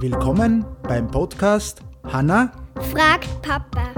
[0.00, 2.52] Willkommen beim Podcast Hanna
[2.90, 3.92] fragt Papa.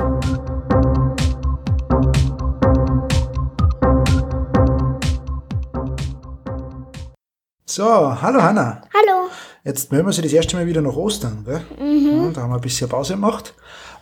[7.67, 8.83] So, hallo Hanna.
[8.95, 9.31] Hallo.
[9.65, 11.61] Jetzt melden wir Sie das erste Mal wieder nach Ostern, gell?
[11.79, 13.55] Ja, da haben wir ein bisschen Pause gemacht.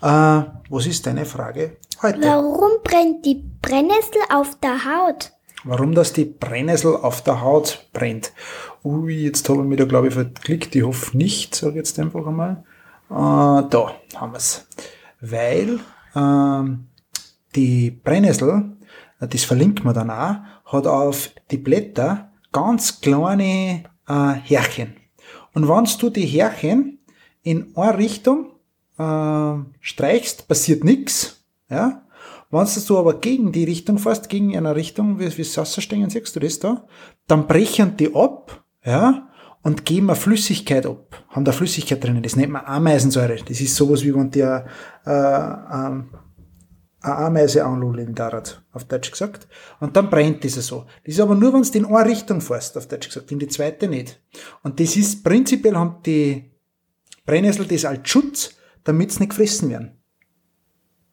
[0.03, 2.21] Äh, was ist deine Frage heute?
[2.21, 5.33] Warum brennt die Brennnessel auf der Haut?
[5.65, 8.33] Warum das die Brennnessel auf der Haut brennt?
[8.83, 10.75] Ui, jetzt habe ich mich da glaube ich verklickt.
[10.75, 12.65] Ich hoffe nicht, sage jetzt einfach einmal.
[13.09, 14.67] Äh, da haben wir's.
[15.21, 15.79] Weil
[16.17, 16.89] ähm,
[17.55, 18.73] die Brennnessel,
[19.21, 24.97] äh, das verlinkt man dann auch, hat auf die Blätter ganz kleine äh, Härchen.
[25.55, 26.99] Und wenn du die Härchen
[27.43, 28.53] in eine Richtung
[28.99, 31.45] äh, streichst, passiert nichts.
[31.69, 32.02] Ja?
[32.53, 36.41] Wenn du aber gegen die Richtung fährst, gegen eine Richtung, wie, wie Sasserstängen, siehst du
[36.41, 36.87] das da?
[37.27, 39.31] Dann brechen die ab, ja,
[39.63, 41.25] und geben eine Flüssigkeit ab.
[41.29, 42.23] Haben da Flüssigkeit drinnen.
[42.23, 43.37] Das nennt man Ameisensäure.
[43.37, 44.67] Das ist sowas, wie wenn der
[45.07, 46.11] äh, ähm,
[47.01, 49.49] eine Ameise anlullen darat, auf Deutsch gesagt.
[49.81, 50.85] Und dann brennt das so.
[51.05, 53.49] Das ist aber nur, wenn du in eine Richtung fährst, auf Deutsch gesagt, in die
[53.49, 54.21] zweite nicht.
[54.63, 56.51] Und das ist prinzipiell haben die
[57.25, 58.51] Brennnessel das als Schutz,
[58.85, 60.02] damit sie nicht gefressen werden.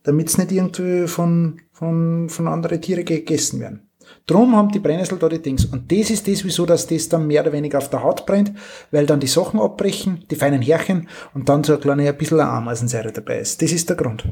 [0.03, 3.89] Damit sie nicht irgendwie von, von, von anderen Tieren gegessen werden.
[4.25, 5.65] Drum haben die Brennnessel da die Dings.
[5.65, 8.51] Und das ist das, wieso dass das dann mehr oder weniger auf der Haut brennt,
[8.91, 12.39] weil dann die Sachen abbrechen, die feinen Härchen und dann so eine kleine, ein bisschen
[12.39, 13.61] Ameisensäure dabei ist.
[13.61, 14.27] Das ist der Grund.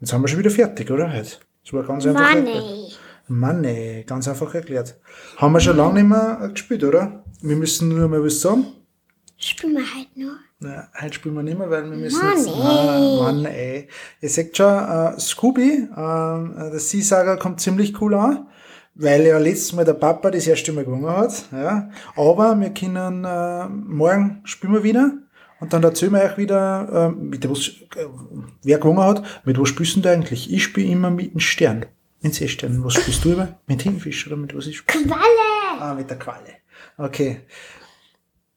[0.00, 1.12] Jetzt haben wir schon wieder fertig, oder?
[1.12, 1.38] Heute.
[1.64, 2.64] Das war ganz einfach Mann, erklärt.
[2.64, 2.92] ey.
[3.28, 4.98] Mann, ey, ganz einfach erklärt.
[5.36, 7.24] Haben wir schon lange nicht mehr gespielt, oder?
[7.42, 8.66] Wir müssen nur mal was sagen.
[9.36, 10.36] Spielen wir halt nur.
[10.58, 12.46] Na, heute spielen wir nicht mehr, weil wir müssen Mann, jetzt...
[12.46, 12.54] ey.
[12.54, 13.88] Ah, Mann, ey.
[14.22, 18.46] Ihr seht schon, äh, Scooby, äh, der Seesager kommt ziemlich cool an,
[18.94, 21.44] weil ja letztes Mal der Papa das erste Mal gewonnen hat.
[21.52, 21.90] Ja.
[22.16, 25.12] Aber wir können, äh, morgen spielen wir wieder.
[25.60, 28.06] Und dann erzählen wir euch wieder, äh, mit was, äh,
[28.62, 29.22] wer gewonnen hat.
[29.44, 30.50] Mit was spielst du eigentlich?
[30.50, 31.84] Ich spiele immer mit dem Stern.
[32.22, 32.82] Mit Seestern.
[32.82, 33.58] Was spielst du immer?
[33.66, 35.04] Mit Hinfisch oder mit was ich spiele?
[35.04, 35.80] Qualle!
[35.80, 36.54] Ah, mit der Qualle.
[36.96, 37.42] Okay.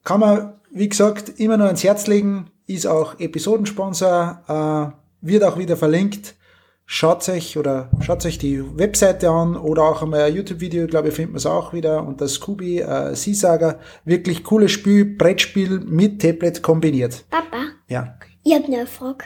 [0.06, 5.58] Kann man, wie gesagt, immer nur ans Herz legen, ist auch Episodensponsor, äh, wird auch
[5.58, 6.36] wieder verlinkt.
[6.92, 11.14] Schaut euch oder schaut euch die Webseite an oder auch einmal ein YouTube-Video, glaube ich,
[11.14, 13.78] findet man es auch wieder unter Scooby äh, Seasager.
[14.06, 17.26] Wirklich cooles Spiel, Brettspiel mit Tablet kombiniert.
[17.30, 19.26] Papa, Ja, ich hab eine Frage.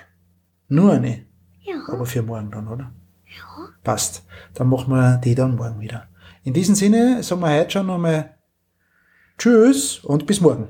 [0.67, 1.25] nur eine,
[1.61, 1.75] Ja.
[1.87, 2.91] aber für morgen dann, oder?
[3.27, 3.69] Ja.
[3.83, 4.23] Passt.
[4.55, 6.09] Dann machen wir die dann morgen wieder.
[6.43, 8.35] In diesem Sinne sagen wir heute schon nochmal
[9.37, 10.67] Tschüss und bis morgen.